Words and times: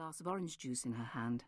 glass 0.00 0.18
of 0.18 0.26
orange 0.26 0.56
juice 0.56 0.86
in 0.86 0.94
her 0.94 1.04
hand. 1.12 1.44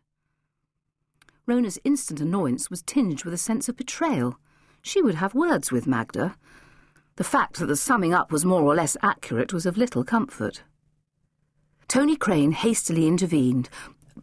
Rona's 1.47 1.79
instant 1.83 2.21
annoyance 2.21 2.69
was 2.69 2.83
tinged 2.83 3.23
with 3.23 3.33
a 3.33 3.37
sense 3.37 3.67
of 3.67 3.75
betrayal. 3.75 4.37
She 4.83 5.01
would 5.01 5.15
have 5.15 5.33
words 5.33 5.71
with 5.71 5.87
Magda. 5.87 6.35
The 7.15 7.23
fact 7.23 7.57
that 7.57 7.65
the 7.65 7.75
summing 7.75 8.13
up 8.13 8.31
was 8.31 8.45
more 8.45 8.61
or 8.61 8.75
less 8.75 8.95
accurate 9.01 9.53
was 9.53 9.65
of 9.65 9.75
little 9.75 10.03
comfort. 10.03 10.61
Tony 11.87 12.15
Crane 12.15 12.51
hastily 12.51 13.07
intervened. 13.07 13.69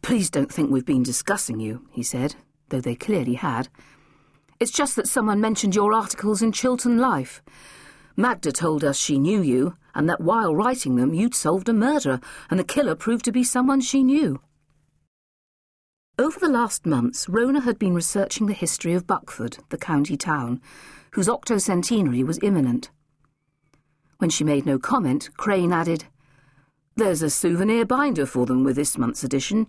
Please 0.01 0.31
don't 0.31 0.53
think 0.53 0.71
we've 0.71 0.87
been 0.87 1.03
discussing 1.03 1.59
you, 1.59 1.89
he 1.91 2.05
said, 2.05 2.37
though 2.69 2.81
they 2.81 2.95
clearly 2.95 3.35
had. 3.35 3.69
It's 4.61 4.71
just 4.71 4.95
that 4.95 5.09
someone 5.09 5.41
mentioned 5.41 5.75
your 5.75 5.93
articles 5.93 6.41
in 6.41 6.53
Chiltern 6.53 6.99
Life. 6.99 7.43
Magda 8.21 8.53
told 8.53 8.85
us 8.85 8.99
she 8.99 9.19
knew 9.19 9.41
you, 9.41 9.77
and 9.95 10.07
that 10.09 10.21
while 10.21 10.55
writing 10.55 10.97
them 10.97 11.15
you'd 11.15 11.35
solved 11.35 11.71
a 11.71 11.73
murder, 11.73 12.21
and 12.51 12.61
the 12.61 12.65
killer 12.65 12.95
proved 12.95 13.25
to 13.25 13.33
be 13.33 13.43
someone 13.43 13.81
she 13.81 14.03
knew. 14.03 14.41
Over 16.19 16.39
the 16.39 16.51
last 16.51 16.85
months, 16.85 17.31
Rona 17.31 17.63
had 17.63 17.79
been 17.79 17.95
researching 17.95 18.47
the 18.47 18.53
history 18.53 18.93
of 18.93 19.07
Buckford, 19.07 19.57
the 19.71 19.79
county 19.79 20.19
town, 20.19 20.61
whose 21.13 21.29
octocentenary 21.29 22.23
was 22.23 22.39
imminent. 22.43 22.91
When 24.19 24.29
she 24.29 24.45
made 24.45 24.67
no 24.67 24.79
comment, 24.79 25.31
Crane 25.39 25.73
added, 25.73 26.05
There's 26.97 27.23
a 27.23 27.31
souvenir 27.31 27.87
binder 27.87 28.27
for 28.27 28.45
them 28.45 28.65
with 28.65 28.77
this 28.77 28.99
month's 28.99 29.25
edition. 29.25 29.67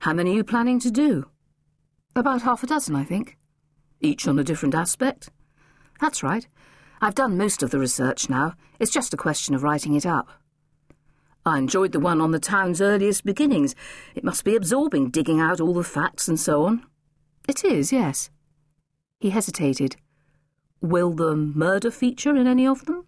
How 0.00 0.12
many 0.12 0.32
are 0.32 0.34
you 0.34 0.44
planning 0.44 0.78
to 0.80 0.90
do? 0.90 1.30
About 2.14 2.42
half 2.42 2.62
a 2.62 2.66
dozen, 2.66 2.94
I 2.94 3.04
think. 3.04 3.38
Each 4.02 4.28
on 4.28 4.38
a 4.38 4.44
different 4.44 4.74
aspect? 4.74 5.30
That's 6.02 6.22
right. 6.22 6.46
I've 7.04 7.14
done 7.14 7.36
most 7.36 7.62
of 7.62 7.70
the 7.70 7.78
research 7.78 8.30
now. 8.30 8.54
It's 8.80 8.90
just 8.90 9.12
a 9.12 9.18
question 9.18 9.54
of 9.54 9.62
writing 9.62 9.94
it 9.94 10.06
up. 10.06 10.26
I 11.44 11.58
enjoyed 11.58 11.92
the 11.92 12.00
one 12.00 12.18
on 12.18 12.30
the 12.30 12.38
town's 12.38 12.80
earliest 12.80 13.26
beginnings. 13.26 13.74
It 14.14 14.24
must 14.24 14.42
be 14.42 14.56
absorbing, 14.56 15.10
digging 15.10 15.38
out 15.38 15.60
all 15.60 15.74
the 15.74 15.84
facts 15.84 16.28
and 16.28 16.40
so 16.40 16.64
on. 16.64 16.86
It 17.46 17.62
is, 17.62 17.92
yes. 17.92 18.30
He 19.20 19.28
hesitated. 19.28 19.96
Will 20.80 21.10
the 21.10 21.36
murder 21.36 21.90
feature 21.90 22.34
in 22.34 22.46
any 22.46 22.66
of 22.66 22.86
them? 22.86 23.04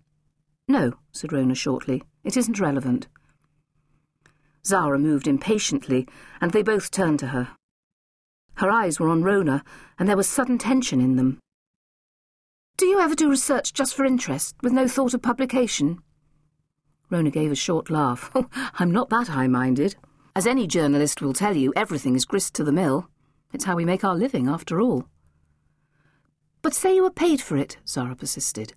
No, 0.69 0.93
said 1.13 1.33
Rona 1.33 1.55
shortly. 1.55 2.03
It 2.23 2.37
isn't 2.37 2.61
relevant. 2.61 3.09
Zara 4.67 4.99
moved 4.99 5.27
impatiently, 5.27 6.07
and 6.39 6.53
they 6.53 6.63
both 6.63 6.91
turned 6.91 7.21
to 7.21 7.29
her. 7.29 7.49
Her 8.57 8.71
eyes 8.71 9.01
were 9.01 9.09
on 9.09 9.25
Rona, 9.25 9.65
and 9.99 10.07
there 10.07 10.19
was 10.19 10.29
sudden 10.29 10.59
tension 10.59 11.01
in 11.01 11.17
them. 11.17 11.39
Do 12.79 12.85
you 12.85 13.01
ever 13.01 13.15
do 13.15 13.31
research 13.31 13.73
just 13.73 13.95
for 13.95 14.05
interest, 14.05 14.55
with 14.63 14.75
no 14.75 14.87
thought 14.87 15.15
of 15.15 15.23
publication? 15.23 16.03
Rona 17.09 17.31
gave 17.31 17.51
a 17.51 17.55
short 17.55 17.89
laugh. 17.89 18.31
I'm 18.75 18.91
not 18.91 19.09
that 19.09 19.29
high-minded. 19.29 19.97
As 20.35 20.47
any 20.47 20.67
journalist 20.67 21.23
will 21.23 21.33
tell 21.33 21.57
you, 21.57 21.73
everything 21.75 22.15
is 22.15 22.27
grist 22.27 22.55
to 22.57 22.65
the 22.65 22.73
mill. 22.73 23.09
It's 23.55 23.65
how 23.65 23.77
we 23.77 23.87
make 23.87 24.05
our 24.05 24.15
living, 24.15 24.47
after 24.47 24.79
all. 24.79 25.07
But 26.61 26.75
say 26.75 26.95
you 26.95 27.05
were 27.05 27.11
paid 27.11 27.41
for 27.41 27.57
it, 27.57 27.79
Zara 27.89 28.15
persisted. 28.15 28.75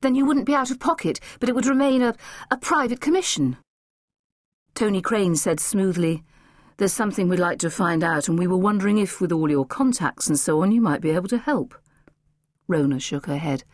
Then 0.00 0.16
you 0.16 0.26
wouldn't 0.26 0.46
be 0.46 0.54
out 0.56 0.72
of 0.72 0.80
pocket, 0.80 1.20
but 1.38 1.48
it 1.48 1.54
would 1.54 1.66
remain 1.66 2.02
a, 2.02 2.16
a 2.50 2.56
private 2.56 3.00
commission. 3.00 3.56
Tony 4.74 5.00
Crane 5.00 5.36
said 5.36 5.60
smoothly, 5.60 6.24
There's 6.78 6.92
something 6.92 7.28
we'd 7.28 7.38
like 7.38 7.60
to 7.60 7.70
find 7.70 8.02
out, 8.02 8.26
and 8.26 8.36
we 8.36 8.48
were 8.48 8.56
wondering 8.56 8.98
if, 8.98 9.20
with 9.20 9.30
all 9.30 9.48
your 9.48 9.64
contacts 9.64 10.26
and 10.26 10.40
so 10.40 10.60
on, 10.60 10.72
you 10.72 10.80
might 10.80 11.00
be 11.00 11.10
able 11.10 11.28
to 11.28 11.38
help. 11.38 11.76
Rona 12.68 13.00
shook 13.00 13.26
her 13.26 13.38
head. 13.38 13.64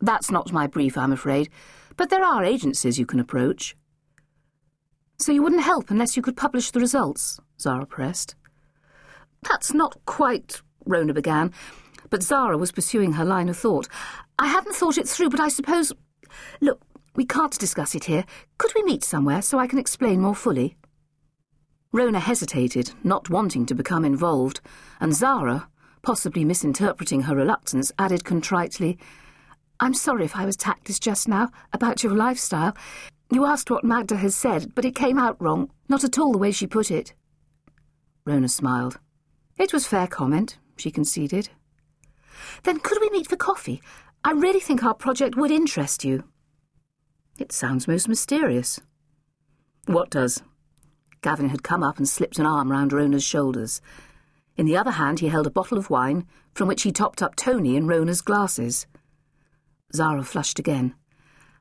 That's 0.00 0.30
not 0.30 0.52
my 0.52 0.66
brief, 0.66 0.96
I'm 0.96 1.12
afraid. 1.12 1.50
But 1.96 2.08
there 2.08 2.22
are 2.22 2.44
agencies 2.44 2.98
you 2.98 3.04
can 3.04 3.20
approach. 3.20 3.76
So 5.18 5.32
you 5.32 5.42
wouldn't 5.42 5.62
help 5.62 5.90
unless 5.90 6.16
you 6.16 6.22
could 6.22 6.36
publish 6.36 6.70
the 6.70 6.80
results? 6.80 7.40
Zara 7.60 7.84
pressed. 7.84 8.36
That's 9.42 9.74
not 9.74 9.98
quite, 10.06 10.62
Rona 10.86 11.12
began, 11.12 11.52
but 12.08 12.22
Zara 12.22 12.56
was 12.56 12.72
pursuing 12.72 13.14
her 13.14 13.24
line 13.24 13.48
of 13.48 13.56
thought. 13.56 13.88
I 14.38 14.46
hadn't 14.46 14.76
thought 14.76 14.96
it 14.96 15.08
through, 15.08 15.30
but 15.30 15.40
I 15.40 15.48
suppose... 15.48 15.92
Look, 16.60 16.80
we 17.16 17.24
can't 17.24 17.58
discuss 17.58 17.96
it 17.96 18.04
here. 18.04 18.24
Could 18.58 18.72
we 18.76 18.84
meet 18.84 19.02
somewhere 19.02 19.42
so 19.42 19.58
I 19.58 19.66
can 19.66 19.78
explain 19.78 20.20
more 20.20 20.36
fully? 20.36 20.76
Rona 21.90 22.20
hesitated, 22.20 22.92
not 23.02 23.30
wanting 23.30 23.66
to 23.66 23.74
become 23.74 24.04
involved, 24.04 24.60
and 25.00 25.12
Zara, 25.14 25.68
possibly 26.02 26.44
misinterpreting 26.44 27.22
her 27.22 27.36
reluctance, 27.36 27.92
added 27.98 28.24
contritely, 28.24 28.98
I'm 29.80 29.94
sorry 29.94 30.24
if 30.24 30.36
I 30.36 30.44
was 30.44 30.56
tactless 30.56 30.98
just 30.98 31.28
now 31.28 31.50
about 31.72 32.02
your 32.02 32.12
lifestyle. 32.12 32.76
You 33.30 33.44
asked 33.44 33.70
what 33.70 33.84
Magda 33.84 34.16
has 34.16 34.34
said, 34.34 34.74
but 34.74 34.84
it 34.84 34.94
came 34.94 35.18
out 35.18 35.40
wrong, 35.40 35.70
not 35.88 36.02
at 36.02 36.18
all 36.18 36.32
the 36.32 36.38
way 36.38 36.50
she 36.50 36.66
put 36.66 36.90
it. 36.90 37.14
Rona 38.24 38.48
smiled. 38.48 38.98
It 39.56 39.72
was 39.72 39.86
fair 39.86 40.06
comment, 40.06 40.58
she 40.76 40.90
conceded. 40.90 41.50
Then 42.64 42.80
could 42.80 42.98
we 43.00 43.10
meet 43.10 43.28
for 43.28 43.36
coffee? 43.36 43.80
I 44.24 44.32
really 44.32 44.60
think 44.60 44.82
our 44.82 44.94
project 44.94 45.36
would 45.36 45.50
interest 45.50 46.04
you. 46.04 46.24
It 47.38 47.52
sounds 47.52 47.86
most 47.86 48.08
mysterious. 48.08 48.80
What 49.86 50.10
does? 50.10 50.42
Gavin 51.22 51.48
had 51.48 51.62
come 51.62 51.82
up 51.82 51.98
and 51.98 52.08
slipped 52.08 52.38
an 52.38 52.46
arm 52.46 52.70
round 52.70 52.92
Rona's 52.92 53.24
shoulders. 53.24 53.80
In 54.58 54.66
the 54.66 54.76
other 54.76 54.90
hand 54.90 55.20
he 55.20 55.28
held 55.28 55.46
a 55.46 55.50
bottle 55.50 55.78
of 55.78 55.88
wine, 55.88 56.26
from 56.52 56.66
which 56.66 56.82
he 56.82 56.90
topped 56.90 57.22
up 57.22 57.36
Tony 57.36 57.76
and 57.76 57.88
Rona's 57.88 58.20
glasses. 58.20 58.86
Zara 59.94 60.24
flushed 60.24 60.58
again. 60.58 60.94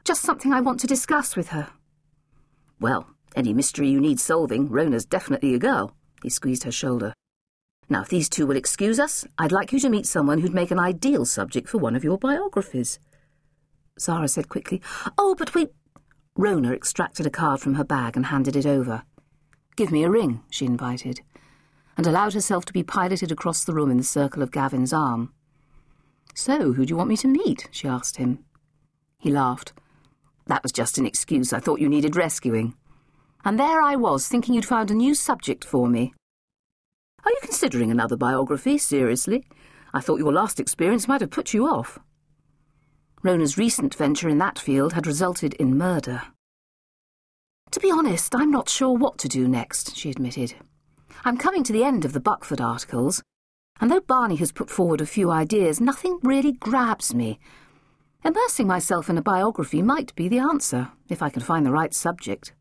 Just 0.04 0.24
something 0.24 0.52
I 0.52 0.62
want 0.62 0.80
to 0.80 0.88
discuss 0.88 1.36
with 1.36 1.50
her. 1.50 1.70
Well, 2.80 3.08
any 3.36 3.54
mystery 3.54 3.88
you 3.88 4.02
need 4.02 4.20
solving, 4.20 4.68
Rona's 4.68 5.06
definitely 5.06 5.54
a 5.54 5.60
girl. 5.60 5.96
He 6.24 6.30
squeezed 6.30 6.64
her 6.64 6.72
shoulder. 6.72 7.14
Now, 7.88 8.02
if 8.02 8.10
these 8.10 8.28
two 8.28 8.48
will 8.48 8.58
excuse 8.58 9.00
us, 9.00 9.26
I'd 9.38 9.52
like 9.52 9.72
you 9.72 9.80
to 9.80 9.90
meet 9.90 10.08
someone 10.08 10.40
who'd 10.40 10.54
make 10.54 10.72
an 10.72 10.80
ideal 10.80 11.24
subject 11.24 11.70
for 11.70 11.78
one 11.78 11.96
of 11.96 12.04
your 12.04 12.18
biographies. 12.18 13.00
Zara 14.00 14.28
said 14.28 14.50
quickly, 14.50 14.82
Oh, 15.18 15.36
but 15.38 15.54
we... 15.54 15.68
Rona 16.36 16.74
extracted 16.74 17.26
a 17.26 17.32
card 17.32 17.62
from 17.62 17.76
her 17.76 17.84
bag 17.84 18.16
and 18.16 18.26
handed 18.26 18.56
it 18.56 18.66
over. 18.66 19.04
Give 19.76 19.92
me 19.92 20.04
a 20.04 20.10
ring, 20.10 20.44
she 20.50 20.66
invited, 20.66 21.22
and 21.98 22.06
allowed 22.06 22.34
herself 22.34 22.64
to 22.66 22.74
be 22.74 22.84
piloted 22.84 23.32
across 23.32 23.64
the 23.64 23.74
room 23.74 23.92
in 23.92 23.98
the 23.98 24.04
circle 24.04 24.44
of 24.44 24.52
Gavin's 24.52 24.94
arm. 24.94 25.34
So, 26.36 26.74
who 26.74 26.86
do 26.86 26.92
you 26.92 26.96
want 26.98 27.10
me 27.10 27.18
to 27.18 27.28
meet? 27.28 27.68
she 27.72 27.88
asked 27.88 28.18
him. 28.18 28.46
He 29.18 29.32
laughed. 29.32 29.74
That 30.46 30.62
was 30.62 30.72
just 30.72 31.00
an 31.00 31.06
excuse. 31.08 31.52
I 31.52 31.60
thought 31.60 31.82
you 31.82 31.90
needed 31.90 32.16
rescuing. 32.16 32.76
And 33.44 33.60
there 33.60 33.82
I 33.82 33.96
was, 33.96 34.28
thinking 34.28 34.54
you'd 34.54 34.66
found 34.66 34.92
a 34.92 34.96
new 34.96 35.16
subject 35.16 35.66
for 35.66 35.90
me. 35.90 36.14
Are 37.26 37.32
you 37.32 37.40
considering 37.42 37.90
another 37.90 38.16
biography, 38.16 38.78
seriously? 38.78 39.44
I 39.94 40.00
thought 40.00 40.20
your 40.20 40.32
last 40.32 40.60
experience 40.60 41.08
might 41.08 41.22
have 41.22 41.32
put 41.32 41.54
you 41.54 41.66
off. 41.66 42.00
Rona's 43.24 43.58
recent 43.58 43.96
venture 43.96 44.30
in 44.30 44.38
that 44.38 44.60
field 44.60 44.94
had 44.94 45.08
resulted 45.08 45.56
in 45.56 45.78
murder. 45.78 46.22
To 47.72 47.80
be 47.80 47.92
honest, 47.92 48.36
I'm 48.36 48.52
not 48.52 48.70
sure 48.70 48.96
what 48.96 49.18
to 49.20 49.28
do 49.28 49.48
next, 49.48 49.96
she 49.98 50.12
admitted. 50.12 50.54
I'm 51.26 51.38
coming 51.38 51.64
to 51.64 51.74
the 51.74 51.84
end 51.84 52.06
of 52.06 52.14
the 52.14 52.20
Buckford 52.20 52.62
articles, 52.62 53.24
and 53.80 53.92
though 53.92 54.02
Barney 54.02 54.36
has 54.38 54.52
put 54.52 54.70
forward 54.70 55.02
a 55.02 55.06
few 55.06 55.32
ideas, 55.32 55.82
nothing 55.82 56.20
really 56.24 56.54
grabs 56.54 57.14
me. 57.14 57.40
Immersing 58.24 58.68
myself 58.68 59.10
in 59.10 59.18
a 59.18 59.22
biography 59.22 59.82
might 59.82 60.14
be 60.16 60.28
the 60.28 60.40
answer, 60.40 60.92
if 61.10 61.22
I 61.22 61.30
can 61.30 61.42
find 61.42 61.66
the 61.66 61.72
right 61.72 61.94
subject. 61.94 62.54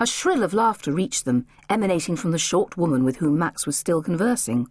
A 0.00 0.06
shrill 0.06 0.42
of 0.42 0.52
laughter 0.52 0.92
reached 0.92 1.24
them, 1.24 1.46
emanating 1.70 2.16
from 2.16 2.32
the 2.32 2.38
short 2.38 2.76
woman 2.76 3.04
with 3.04 3.16
whom 3.16 3.38
Max 3.38 3.66
was 3.66 3.76
still 3.76 4.02
conversing. 4.02 4.66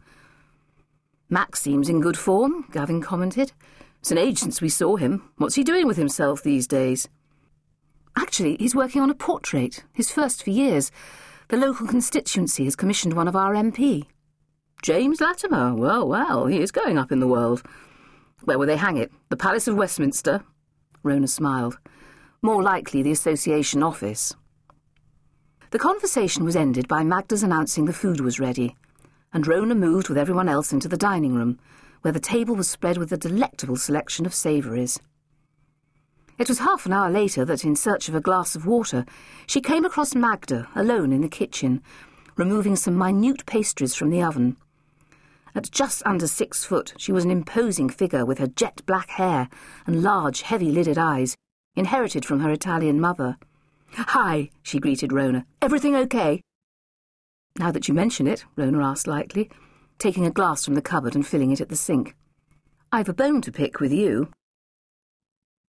Max 1.30 1.62
seems 1.62 1.88
in 1.88 2.02
good 2.02 2.18
form, 2.18 2.66
Gavin 2.72 3.02
commented. 3.02 3.54
It's 4.00 4.12
an 4.12 4.18
age 4.18 4.40
since 4.40 4.62
we 4.62 4.68
saw 4.70 4.98
him. 4.98 5.30
What's 5.38 5.56
he 5.56 5.64
doing 5.64 5.88
with 5.88 5.96
himself 5.96 6.44
these 6.44 6.68
days? 6.68 7.08
Actually, 8.18 8.58
he's 8.58 8.76
working 8.76 9.02
on 9.02 9.10
a 9.10 9.16
portrait, 9.16 9.86
his 9.94 10.12
first 10.12 10.44
for 10.44 10.50
years. 10.50 10.92
The 11.50 11.58
local 11.58 11.88
constituency 11.88 12.64
has 12.66 12.76
commissioned 12.76 13.14
one 13.14 13.28
of 13.28 13.36
our 13.36 13.54
MP. 13.54 14.06
James 14.82 15.22
Latimer. 15.22 15.76
Well, 15.76 16.08
well, 16.08 16.46
he 16.48 16.60
is 16.60 16.72
going 16.72 16.98
up 16.98 17.12
in 17.12 17.20
the 17.20 17.28
world. 17.28 17.64
Where 18.44 18.58
will 18.58 18.68
they 18.68 18.78
hang 18.78 18.98
it? 18.98 19.12
The 19.30 19.38
Palace 19.38 19.68
of 19.68 19.76
Westminster? 19.76 20.44
Rona 21.04 21.28
smiled. 21.28 21.80
More 22.42 22.64
likely 22.64 23.02
the 23.02 23.12
Association 23.12 23.84
office. 23.84 24.36
The 25.72 25.80
conversation 25.80 26.44
was 26.44 26.56
ended 26.56 26.88
by 26.88 27.04
Magda's 27.04 27.44
announcing 27.44 27.86
the 27.86 27.94
food 27.94 28.20
was 28.20 28.40
ready, 28.40 28.76
and 29.34 29.48
Rona 29.48 29.76
moved 29.76 30.08
with 30.08 30.18
everyone 30.18 30.48
else 30.48 30.72
into 30.72 30.88
the 30.88 30.98
dining 30.98 31.34
room, 31.34 31.60
where 32.02 32.12
the 32.12 32.20
table 32.20 32.56
was 32.56 32.70
spread 32.70 32.98
with 32.98 33.12
a 33.12 33.18
delectable 33.18 33.78
selection 33.78 34.26
of 34.26 34.34
savouries. 34.34 35.00
It 36.38 36.50
was 36.50 36.60
half 36.60 36.86
an 36.86 36.94
hour 36.94 37.12
later 37.12 37.46
that, 37.46 37.64
in 37.64 37.76
search 37.76 38.10
of 38.10 38.16
a 38.16 38.22
glass 38.22 38.56
of 38.56 38.66
water, 38.66 39.06
she 39.46 39.62
came 39.62 39.86
across 39.86 40.16
Magda, 40.16 40.68
alone 40.76 41.12
in 41.12 41.22
the 41.22 41.30
kitchen, 41.30 41.82
removing 42.36 42.76
some 42.76 42.98
minute 42.98 43.46
pastries 43.46 43.94
from 43.94 44.10
the 44.10 44.24
oven. 44.24 44.58
At 45.56 45.70
just 45.70 46.02
under 46.06 46.26
six 46.26 46.66
foot, 46.66 46.94
she 46.98 47.12
was 47.12 47.24
an 47.24 47.30
imposing 47.30 47.90
figure 47.90 48.26
with 48.26 48.40
her 48.40 48.48
jet 48.48 48.82
black 48.88 49.12
hair 49.12 49.48
and 49.86 50.02
large, 50.02 50.42
heavy-lidded 50.42 50.98
eyes, 50.98 51.36
inherited 51.76 52.26
from 52.26 52.40
her 52.40 52.50
Italian 52.50 53.00
mother. 53.00 53.38
Hi, 53.92 54.50
she 54.64 54.80
greeted 54.80 55.14
Rona. 55.14 55.46
Everything 55.62 55.96
okay? 55.96 56.42
Now 57.60 57.72
that 57.72 57.88
you 57.88 57.94
mention 57.94 58.26
it, 58.26 58.46
Rona 58.56 58.84
asked 58.84 59.06
lightly, 59.06 59.52
taking 60.00 60.26
a 60.26 60.32
glass 60.32 60.66
from 60.66 60.74
the 60.74 60.82
cupboard 60.82 61.14
and 61.14 61.26
filling 61.26 61.52
it 61.52 61.62
at 61.62 61.70
the 61.70 61.76
sink. 61.76 62.16
I've 62.92 63.10
a 63.10 63.14
bone 63.14 63.42
to 63.42 63.52
pick 63.52 63.80
with 63.80 63.92
you. 63.92 64.32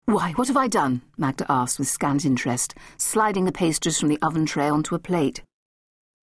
Why, 0.06 0.32
what 0.32 0.48
have 0.48 0.56
I 0.56 0.66
done? 0.66 1.02
Magda 1.16 1.46
asked 1.48 1.78
with 1.78 1.88
scant 1.88 2.24
interest, 2.24 2.74
sliding 2.96 3.44
the 3.44 3.52
pastries 3.52 3.98
from 3.98 4.08
the 4.08 4.18
oven 4.22 4.44
tray 4.44 4.68
onto 4.68 4.94
a 4.94 4.98
plate. 4.98 5.42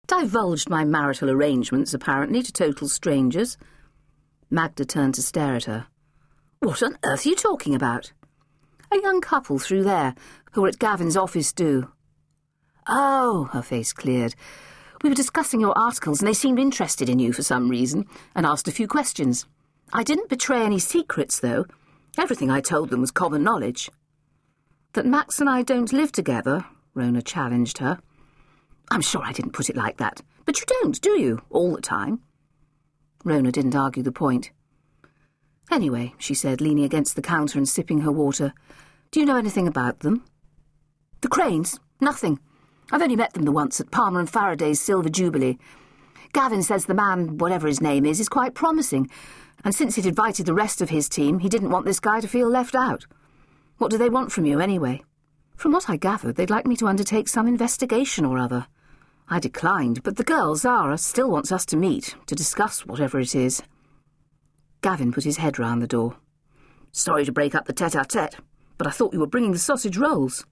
Divulged 0.06 0.70
my 0.70 0.84
marital 0.84 1.30
arrangements, 1.30 1.92
apparently, 1.94 2.42
to 2.42 2.52
total 2.52 2.88
strangers. 2.88 3.56
Magda 4.50 4.84
turned 4.84 5.14
to 5.14 5.22
stare 5.22 5.54
at 5.54 5.64
her. 5.64 5.86
What 6.60 6.82
on 6.82 6.96
earth 7.04 7.26
are 7.26 7.28
you 7.28 7.36
talking 7.36 7.74
about? 7.74 8.12
A 8.90 9.00
young 9.00 9.20
couple 9.20 9.58
through 9.58 9.84
there, 9.84 10.14
who 10.52 10.62
were 10.62 10.68
at 10.68 10.78
Gavin's 10.78 11.16
office 11.16 11.52
do. 11.52 11.90
Oh, 12.86 13.50
her 13.52 13.62
face 13.62 13.92
cleared. 13.92 14.34
We 15.02 15.10
were 15.10 15.14
discussing 15.14 15.60
your 15.60 15.76
articles, 15.76 16.20
and 16.20 16.28
they 16.28 16.34
seemed 16.34 16.58
interested 16.58 17.08
in 17.08 17.18
you 17.18 17.32
for 17.32 17.42
some 17.42 17.68
reason, 17.68 18.06
and 18.34 18.46
asked 18.46 18.68
a 18.68 18.72
few 18.72 18.88
questions. 18.88 19.46
I 19.92 20.02
didn't 20.02 20.28
betray 20.30 20.62
any 20.62 20.78
secrets, 20.78 21.40
though. 21.40 21.66
Everything 22.18 22.50
I 22.50 22.60
told 22.60 22.90
them 22.90 23.00
was 23.00 23.10
common 23.10 23.42
knowledge. 23.42 23.90
That 24.92 25.06
Max 25.06 25.40
and 25.40 25.50
I 25.50 25.62
don't 25.62 25.92
live 25.92 26.12
together, 26.12 26.64
Rona 26.94 27.22
challenged 27.22 27.78
her. 27.78 27.98
I'm 28.90 29.00
sure 29.00 29.22
I 29.24 29.32
didn't 29.32 29.52
put 29.52 29.68
it 29.68 29.76
like 29.76 29.96
that. 29.96 30.22
But 30.44 30.60
you 30.60 30.66
don't, 30.66 31.00
do 31.00 31.18
you, 31.20 31.42
all 31.50 31.74
the 31.74 31.80
time? 31.80 32.20
Rona 33.24 33.50
didn't 33.50 33.74
argue 33.74 34.02
the 34.02 34.12
point. 34.12 34.52
Anyway, 35.70 36.14
she 36.18 36.34
said, 36.34 36.60
leaning 36.60 36.84
against 36.84 37.16
the 37.16 37.22
counter 37.22 37.58
and 37.58 37.68
sipping 37.68 38.02
her 38.02 38.12
water, 38.12 38.52
do 39.10 39.20
you 39.20 39.26
know 39.26 39.36
anything 39.36 39.66
about 39.66 40.00
them? 40.00 40.24
The 41.22 41.28
Cranes? 41.28 41.80
Nothing. 42.00 42.38
I've 42.92 43.02
only 43.02 43.16
met 43.16 43.32
them 43.32 43.44
the 43.44 43.52
once 43.52 43.80
at 43.80 43.90
Palmer 43.90 44.20
and 44.20 44.28
Faraday's 44.28 44.80
Silver 44.80 45.08
Jubilee. 45.08 45.58
Gavin 46.34 46.64
says 46.64 46.86
the 46.86 46.94
man, 46.94 47.38
whatever 47.38 47.68
his 47.68 47.80
name 47.80 48.04
is, 48.04 48.18
is 48.18 48.28
quite 48.28 48.54
promising, 48.54 49.08
and 49.64 49.72
since 49.72 49.94
he'd 49.94 50.04
invited 50.04 50.46
the 50.46 50.52
rest 50.52 50.82
of 50.82 50.90
his 50.90 51.08
team, 51.08 51.38
he 51.38 51.48
didn't 51.48 51.70
want 51.70 51.86
this 51.86 52.00
guy 52.00 52.20
to 52.20 52.26
feel 52.26 52.48
left 52.48 52.74
out. 52.74 53.06
What 53.78 53.92
do 53.92 53.96
they 53.96 54.10
want 54.10 54.32
from 54.32 54.44
you, 54.44 54.58
anyway? 54.58 55.02
From 55.56 55.70
what 55.70 55.88
I 55.88 55.96
gathered, 55.96 56.34
they'd 56.34 56.50
like 56.50 56.66
me 56.66 56.74
to 56.76 56.88
undertake 56.88 57.28
some 57.28 57.46
investigation 57.46 58.24
or 58.24 58.36
other. 58.36 58.66
I 59.28 59.38
declined, 59.38 60.02
but 60.02 60.16
the 60.16 60.24
girl, 60.24 60.56
Zara, 60.56 60.98
still 60.98 61.30
wants 61.30 61.52
us 61.52 61.64
to 61.66 61.76
meet, 61.76 62.16
to 62.26 62.34
discuss 62.34 62.84
whatever 62.84 63.20
it 63.20 63.36
is. 63.36 63.62
Gavin 64.82 65.12
put 65.12 65.24
his 65.24 65.36
head 65.36 65.60
round 65.60 65.80
the 65.80 65.86
door. 65.86 66.16
Sorry 66.90 67.24
to 67.24 67.32
break 67.32 67.54
up 67.54 67.66
the 67.66 67.72
tete-a-tete, 67.72 68.36
but 68.76 68.88
I 68.88 68.90
thought 68.90 69.12
you 69.14 69.20
were 69.20 69.26
bringing 69.28 69.52
the 69.52 69.58
sausage 69.58 69.96
rolls. 69.96 70.44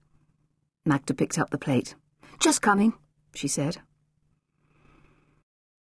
Magda 0.85 1.13
picked 1.13 1.37
up 1.37 1.49
the 1.49 1.57
plate. 1.57 1.95
Just 2.39 2.61
coming, 2.61 2.93
she 3.35 3.49
said. 3.49 3.79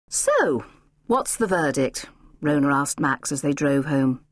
So, 0.08 0.66
what's 1.08 1.36
the 1.36 1.48
verdict? 1.48 2.08
Rona 2.42 2.74
asked 2.74 3.00
Max 3.00 3.32
as 3.32 3.42
they 3.42 3.54
drove 3.54 3.86
home. 3.86 4.24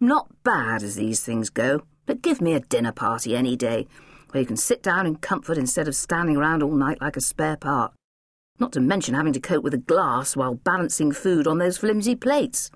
Not 0.00 0.42
bad 0.42 0.82
as 0.82 0.96
these 0.96 1.22
things 1.22 1.50
go, 1.50 1.82
but 2.06 2.22
give 2.22 2.40
me 2.40 2.54
a 2.54 2.60
dinner 2.60 2.92
party 2.92 3.36
any 3.36 3.56
day, 3.56 3.86
where 4.30 4.40
you 4.40 4.46
can 4.46 4.56
sit 4.56 4.82
down 4.82 5.06
in 5.06 5.16
comfort 5.16 5.58
instead 5.58 5.88
of 5.88 5.96
standing 5.96 6.36
around 6.36 6.62
all 6.62 6.74
night 6.74 7.00
like 7.00 7.16
a 7.16 7.20
spare 7.20 7.56
part. 7.56 7.92
Not 8.58 8.72
to 8.72 8.80
mention 8.80 9.14
having 9.14 9.32
to 9.34 9.40
cope 9.40 9.62
with 9.62 9.74
a 9.74 9.78
glass 9.78 10.34
while 10.34 10.54
balancing 10.54 11.12
food 11.12 11.46
on 11.46 11.58
those 11.58 11.78
flimsy 11.78 12.14
plates. 12.14 12.70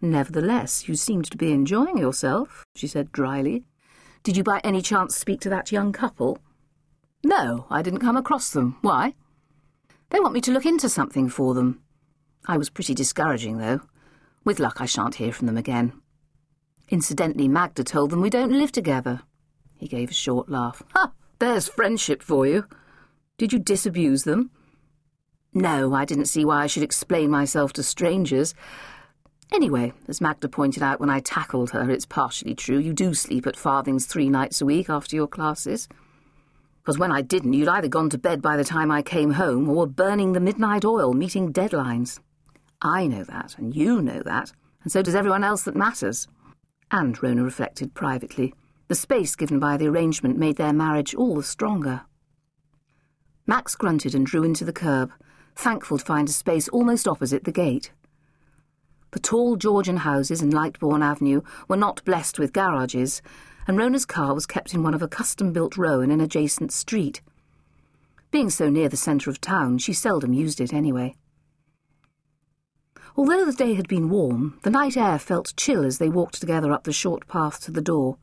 Nevertheless, 0.00 0.88
you 0.88 0.94
seemed 0.94 1.30
to 1.30 1.36
be 1.36 1.52
enjoying 1.52 1.98
yourself, 1.98 2.64
she 2.74 2.86
said 2.86 3.12
dryly. 3.12 3.64
Did 4.22 4.36
you 4.36 4.42
by 4.42 4.60
any 4.64 4.80
chance 4.80 5.16
speak 5.16 5.40
to 5.42 5.50
that 5.50 5.72
young 5.72 5.92
couple? 5.92 6.38
No, 7.22 7.66
I 7.68 7.82
didn't 7.82 8.00
come 8.00 8.16
across 8.16 8.50
them. 8.50 8.78
Why? 8.80 9.14
They 10.10 10.20
want 10.20 10.34
me 10.34 10.40
to 10.42 10.52
look 10.52 10.66
into 10.66 10.88
something 10.88 11.28
for 11.28 11.54
them. 11.54 11.80
I 12.46 12.56
was 12.56 12.70
pretty 12.70 12.94
discouraging, 12.94 13.58
though. 13.58 13.80
With 14.44 14.58
luck, 14.58 14.80
I 14.80 14.86
shan't 14.86 15.16
hear 15.16 15.32
from 15.32 15.46
them 15.46 15.56
again. 15.56 15.92
Incidentally, 16.88 17.48
Magda 17.48 17.84
told 17.84 18.10
them 18.10 18.20
we 18.20 18.30
don't 18.30 18.52
live 18.52 18.72
together. 18.72 19.22
He 19.76 19.86
gave 19.86 20.10
a 20.10 20.14
short 20.14 20.48
laugh. 20.48 20.82
Ha! 20.94 21.12
There's 21.38 21.68
friendship 21.68 22.22
for 22.22 22.46
you. 22.46 22.66
Did 23.38 23.52
you 23.52 23.58
disabuse 23.58 24.24
them? 24.24 24.50
No, 25.54 25.94
I 25.94 26.04
didn't 26.04 26.26
see 26.26 26.44
why 26.44 26.62
I 26.62 26.66
should 26.66 26.82
explain 26.82 27.30
myself 27.30 27.72
to 27.74 27.82
strangers. 27.82 28.54
Anyway, 29.52 29.92
as 30.06 30.20
Magda 30.20 30.48
pointed 30.48 30.82
out 30.82 31.00
when 31.00 31.10
I 31.10 31.20
tackled 31.20 31.70
her, 31.70 31.90
it's 31.90 32.06
partially 32.06 32.54
true. 32.54 32.78
You 32.78 32.92
do 32.92 33.14
sleep 33.14 33.46
at 33.46 33.56
Farthing's 33.56 34.06
three 34.06 34.28
nights 34.28 34.60
a 34.60 34.66
week 34.66 34.88
after 34.88 35.16
your 35.16 35.26
classes. 35.26 35.88
Because 36.90 36.98
when 36.98 37.12
I 37.12 37.22
didn't, 37.22 37.52
you'd 37.52 37.68
either 37.68 37.86
gone 37.86 38.10
to 38.10 38.18
bed 38.18 38.42
by 38.42 38.56
the 38.56 38.64
time 38.64 38.90
I 38.90 39.00
came 39.00 39.30
home 39.30 39.68
or 39.68 39.76
were 39.76 39.86
burning 39.86 40.32
the 40.32 40.40
midnight 40.40 40.84
oil, 40.84 41.12
meeting 41.12 41.52
deadlines. 41.52 42.18
I 42.82 43.06
know 43.06 43.22
that, 43.22 43.56
and 43.56 43.76
you 43.76 44.02
know 44.02 44.24
that, 44.24 44.50
and 44.82 44.90
so 44.90 45.00
does 45.00 45.14
everyone 45.14 45.44
else 45.44 45.62
that 45.62 45.76
matters. 45.76 46.26
And, 46.90 47.22
Rona 47.22 47.44
reflected 47.44 47.94
privately, 47.94 48.54
the 48.88 48.96
space 48.96 49.36
given 49.36 49.60
by 49.60 49.76
the 49.76 49.86
arrangement 49.86 50.36
made 50.36 50.56
their 50.56 50.72
marriage 50.72 51.14
all 51.14 51.36
the 51.36 51.44
stronger. 51.44 52.02
Max 53.46 53.76
grunted 53.76 54.12
and 54.12 54.26
drew 54.26 54.42
into 54.42 54.64
the 54.64 54.72
curb, 54.72 55.12
thankful 55.54 55.98
to 55.98 56.04
find 56.04 56.28
a 56.28 56.32
space 56.32 56.66
almost 56.70 57.06
opposite 57.06 57.44
the 57.44 57.52
gate. 57.52 57.92
The 59.12 59.20
tall 59.20 59.54
Georgian 59.54 59.98
houses 59.98 60.42
in 60.42 60.50
Lightbourne 60.50 61.04
Avenue 61.04 61.42
were 61.68 61.76
not 61.76 62.04
blessed 62.04 62.40
with 62.40 62.52
garages, 62.52 63.22
and 63.70 63.78
Rona's 63.78 64.04
car 64.04 64.34
was 64.34 64.46
kept 64.46 64.74
in 64.74 64.82
one 64.82 64.94
of 64.94 65.00
a 65.00 65.06
custom-built 65.06 65.76
row 65.76 66.00
in 66.00 66.10
an 66.10 66.20
adjacent 66.20 66.72
street. 66.72 67.22
Being 68.32 68.50
so 68.50 68.68
near 68.68 68.88
the 68.88 68.96
centre 68.96 69.30
of 69.30 69.40
town, 69.40 69.78
she 69.78 69.92
seldom 69.92 70.32
used 70.32 70.60
it 70.60 70.72
anyway. 70.72 71.14
Although 73.16 73.44
the 73.44 73.52
day 73.52 73.74
had 73.74 73.86
been 73.86 74.10
warm, 74.10 74.58
the 74.64 74.70
night 74.70 74.96
air 74.96 75.20
felt 75.20 75.54
chill 75.56 75.84
as 75.84 75.98
they 75.98 76.08
walked 76.08 76.40
together 76.40 76.72
up 76.72 76.82
the 76.82 76.92
short 76.92 77.28
path 77.28 77.60
to 77.60 77.70
the 77.70 77.80
door. 77.80 78.18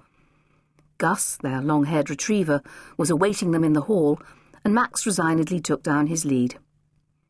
Gus, 0.98 1.38
their 1.38 1.62
long-haired 1.62 2.10
retriever, 2.10 2.62
was 2.98 3.10
awaiting 3.10 3.52
them 3.52 3.64
in 3.64 3.72
the 3.72 3.84
hall, 3.84 4.20
and 4.66 4.74
Max 4.74 5.06
resignedly 5.06 5.62
took 5.62 5.82
down 5.82 6.08
his 6.08 6.26
lead. 6.26 6.60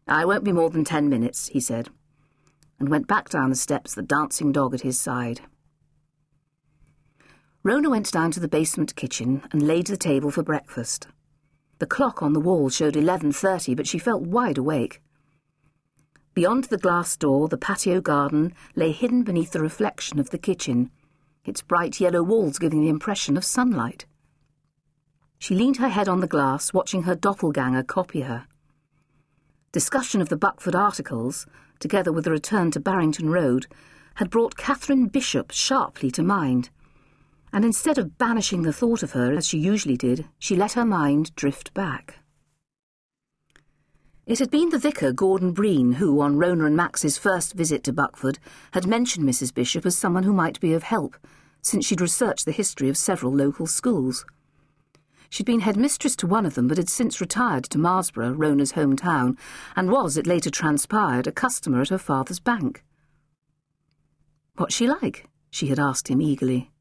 I 0.07 0.25
won't 0.25 0.43
be 0.43 0.51
more 0.51 0.71
than 0.71 0.85
ten 0.85 1.07
minutes, 1.07 1.49
he 1.49 1.59
said, 1.59 1.89
and 2.79 2.89
went 2.89 3.05
back 3.05 3.29
down 3.29 3.51
the 3.51 3.55
steps, 3.55 3.93
the 3.93 4.01
dancing 4.01 4.51
dog 4.51 4.73
at 4.73 4.81
his 4.81 4.99
side. 4.99 5.41
Rona 7.67 7.89
went 7.89 8.13
down 8.13 8.31
to 8.31 8.39
the 8.39 8.47
basement 8.47 8.95
kitchen 8.95 9.43
and 9.51 9.61
laid 9.61 9.87
the 9.87 9.97
table 9.97 10.31
for 10.31 10.41
breakfast. 10.41 11.09
The 11.79 11.85
clock 11.85 12.23
on 12.23 12.31
the 12.31 12.39
wall 12.39 12.69
showed 12.69 12.93
11.30, 12.93 13.75
but 13.75 13.85
she 13.85 13.99
felt 13.99 14.21
wide 14.21 14.57
awake. 14.57 15.01
Beyond 16.33 16.63
the 16.63 16.77
glass 16.77 17.17
door, 17.17 17.49
the 17.49 17.57
patio 17.57 17.99
garden 17.99 18.53
lay 18.77 18.93
hidden 18.93 19.23
beneath 19.23 19.51
the 19.51 19.59
reflection 19.59 20.17
of 20.17 20.29
the 20.29 20.37
kitchen, 20.37 20.91
its 21.43 21.61
bright 21.61 21.99
yellow 21.99 22.23
walls 22.23 22.57
giving 22.57 22.79
the 22.79 22.87
impression 22.87 23.35
of 23.35 23.43
sunlight. 23.43 24.05
She 25.37 25.53
leaned 25.53 25.75
her 25.75 25.89
head 25.89 26.07
on 26.07 26.21
the 26.21 26.25
glass, 26.25 26.71
watching 26.71 27.03
her 27.03 27.15
doppelganger 27.15 27.83
copy 27.83 28.21
her. 28.21 28.47
Discussion 29.73 30.21
of 30.21 30.29
the 30.29 30.37
Buckford 30.37 30.73
articles, 30.73 31.45
together 31.79 32.13
with 32.13 32.23
the 32.23 32.31
return 32.31 32.71
to 32.71 32.79
Barrington 32.79 33.29
Road, 33.29 33.67
had 34.15 34.29
brought 34.29 34.55
Catherine 34.55 35.07
Bishop 35.07 35.51
sharply 35.51 36.09
to 36.11 36.23
mind, 36.23 36.69
and 37.57 37.65
instead 37.65 37.97
of 37.97 38.19
banishing 38.19 38.61
the 38.61 38.71
thought 38.71 39.01
of 39.01 39.13
her 39.13 39.33
as 39.33 39.47
she 39.47 39.57
usually 39.57 39.97
did, 39.97 40.27
she 40.37 40.55
let 40.55 40.73
her 40.73 40.85
mind 40.85 41.33
drift 41.33 41.73
back. 41.73 42.19
It 44.27 44.37
had 44.37 44.51
been 44.51 44.69
the 44.69 44.77
vicar, 44.77 45.11
Gordon 45.11 45.53
Breen, 45.53 45.93
who, 45.93 46.21
on 46.21 46.37
Rona 46.37 46.65
and 46.65 46.77
Max's 46.77 47.17
first 47.17 47.55
visit 47.55 47.83
to 47.85 47.91
Buckford, 47.91 48.37
had 48.73 48.85
mentioned 48.85 49.27
Mrs. 49.27 49.51
Bishop 49.51 49.87
as 49.87 49.97
someone 49.97 50.21
who 50.21 50.33
might 50.33 50.59
be 50.59 50.71
of 50.73 50.83
help, 50.83 51.17
since 51.63 51.83
she'd 51.83 51.99
researched 51.99 52.45
the 52.45 52.51
history 52.51 52.89
of 52.89 52.95
several 52.95 53.33
local 53.33 53.65
schools. 53.65 54.23
She'd 55.31 55.47
been 55.47 55.61
headmistress 55.61 56.15
to 56.17 56.27
one 56.27 56.45
of 56.45 56.53
them, 56.53 56.67
but 56.67 56.77
had 56.77 56.89
since 56.89 57.19
retired 57.19 57.63
to 57.71 57.79
Marsborough, 57.79 58.33
Rona's 58.33 58.73
hometown, 58.73 59.35
and 59.75 59.89
was, 59.89 60.15
it 60.15 60.27
later 60.27 60.51
transpired, 60.51 61.25
a 61.25 61.31
customer 61.31 61.81
at 61.81 61.89
her 61.89 61.97
father's 61.97 62.39
bank. 62.39 62.83
What's 64.57 64.75
she 64.75 64.85
like? 64.85 65.27
she 65.49 65.69
had 65.69 65.79
asked 65.79 66.07
him 66.07 66.21
eagerly. 66.21 66.71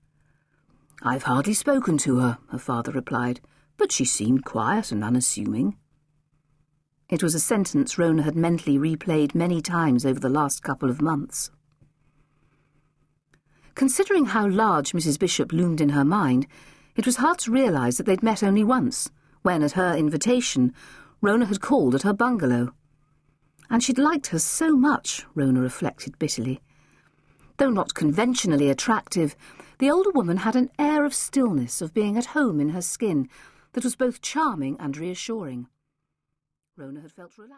I've 1.02 1.24
hardly 1.24 1.54
spoken 1.54 1.98
to 1.98 2.18
her, 2.18 2.38
her 2.48 2.58
father 2.58 2.92
replied, 2.92 3.40
but 3.76 3.92
she 3.92 4.04
seemed 4.04 4.44
quiet 4.44 4.90
and 4.90 5.04
unassuming. 5.04 5.76
It 7.08 7.22
was 7.22 7.34
a 7.34 7.40
sentence 7.40 7.98
Rona 7.98 8.22
had 8.22 8.34
mentally 8.34 8.78
replayed 8.78 9.34
many 9.34 9.60
times 9.60 10.04
over 10.04 10.18
the 10.18 10.28
last 10.28 10.62
couple 10.62 10.90
of 10.90 11.02
months. 11.02 11.50
Considering 13.74 14.26
how 14.26 14.48
large 14.48 14.92
Mrs. 14.92 15.18
Bishop 15.18 15.52
loomed 15.52 15.80
in 15.80 15.90
her 15.90 16.04
mind, 16.04 16.46
it 16.96 17.04
was 17.04 17.16
hard 17.16 17.38
to 17.40 17.50
realise 17.50 17.98
that 17.98 18.06
they'd 18.06 18.22
met 18.22 18.42
only 18.42 18.64
once, 18.64 19.10
when, 19.42 19.62
at 19.62 19.72
her 19.72 19.94
invitation, 19.94 20.72
Rona 21.20 21.44
had 21.44 21.60
called 21.60 21.94
at 21.94 22.02
her 22.02 22.14
bungalow. 22.14 22.72
And 23.68 23.82
she'd 23.82 23.98
liked 23.98 24.28
her 24.28 24.38
so 24.38 24.74
much, 24.76 25.26
Rona 25.34 25.60
reflected 25.60 26.18
bitterly. 26.18 26.60
Though 27.58 27.70
not 27.70 27.94
conventionally 27.94 28.70
attractive, 28.70 29.36
the 29.78 29.90
older 29.90 30.11
woman 30.11 30.38
had 30.38 30.56
an 30.56 30.71
air 30.78 31.04
of 31.04 31.14
stillness, 31.14 31.83
of 31.83 31.95
being 31.95 32.16
at 32.16 32.26
home 32.26 32.61
in 32.61 32.71
her 32.71 32.83
skin, 32.83 33.28
that 33.73 33.85
was 33.85 33.97
both 33.97 34.23
charming 34.23 34.76
and 34.80 34.97
reassuring. 34.97 35.68
Rona 36.76 37.00
had 37.00 37.12
felt 37.12 37.37
relaxed. 37.37 37.54